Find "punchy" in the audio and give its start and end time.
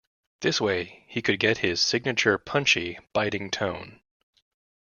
2.39-2.97